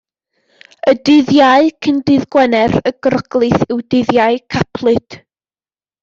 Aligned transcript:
Y 0.91 0.91
dydd 1.09 1.27
Iau 1.33 1.67
cyn 1.87 1.99
dydd 2.07 2.23
Gwener 2.35 2.73
y 2.91 2.91
Groglith 3.07 3.67
yw 3.75 3.77
Dydd 3.95 4.09
Iau 4.15 4.41
Cablyd. 4.55 5.19